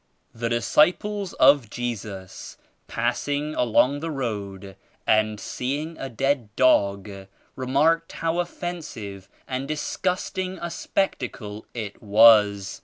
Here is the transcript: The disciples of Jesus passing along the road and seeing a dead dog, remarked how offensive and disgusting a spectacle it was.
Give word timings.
The 0.33 0.49
disciples 0.49 1.33
of 1.33 1.69
Jesus 1.69 2.57
passing 2.87 3.53
along 3.53 3.99
the 3.99 4.09
road 4.09 4.75
and 5.05 5.39
seeing 5.39 5.95
a 5.99 6.09
dead 6.09 6.49
dog, 6.55 7.27
remarked 7.55 8.13
how 8.13 8.39
offensive 8.39 9.29
and 9.47 9.67
disgusting 9.67 10.57
a 10.59 10.71
spectacle 10.71 11.67
it 11.75 12.01
was. 12.01 12.79